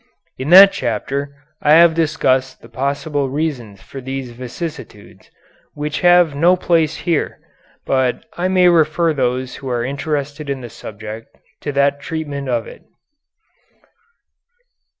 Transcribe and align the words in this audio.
In 0.39 0.49
that 0.49 0.71
chapter 0.73 1.35
I 1.61 1.73
have 1.73 1.93
discussed 1.93 2.63
the 2.63 2.69
possible 2.69 3.29
reasons 3.29 3.83
for 3.83 4.01
these 4.01 4.31
vicissitudes, 4.31 5.29
which 5.75 5.99
have 6.01 6.33
no 6.35 6.55
place 6.55 6.95
here, 7.05 7.39
but 7.85 8.25
I 8.35 8.47
may 8.47 8.67
refer 8.67 9.13
those 9.13 9.57
who 9.57 9.69
are 9.69 9.85
interested 9.85 10.49
in 10.49 10.61
the 10.61 10.71
subject 10.71 11.37
to 11.61 11.71
that 11.73 11.99
treatment 11.99 12.49
of 12.49 12.65
it. 12.65 12.81